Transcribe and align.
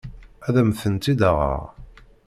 Ad 0.47 0.55
am-tent-id-aɣeɣ. 0.61 1.63